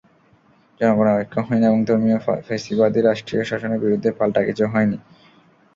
[0.79, 4.97] জনগণের ঐক্য হয়নি এবং ধর্মীয় ফ্যাসিবাদী রাষ্ট্রীয় শাসনের বিরুদ্ধে পাল্টা কিছু হয়নি।